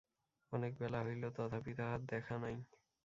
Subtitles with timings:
[0.51, 2.55] অনেক বেলা হইল, তথাপি তাহার দেখা নাই।